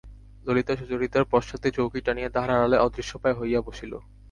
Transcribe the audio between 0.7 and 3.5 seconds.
সুচরিতার পশ্চাতে চৌকি টানিয়া তাহার আড়ালে অদৃশ্যপ্রায়